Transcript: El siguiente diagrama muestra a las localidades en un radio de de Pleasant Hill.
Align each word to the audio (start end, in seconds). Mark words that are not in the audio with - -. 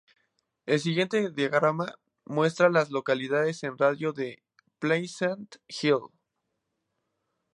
El 0.65 0.79
siguiente 0.79 1.29
diagrama 1.29 1.99
muestra 2.25 2.65
a 2.65 2.69
las 2.71 2.89
localidades 2.89 3.61
en 3.61 3.73
un 3.73 3.77
radio 3.77 4.13
de 4.13 4.23
de 4.23 4.43
Pleasant 4.79 5.57
Hill. 5.67 5.99